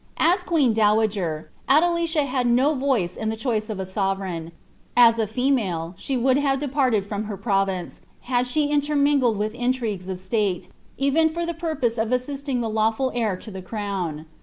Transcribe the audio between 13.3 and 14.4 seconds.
to tlie crown.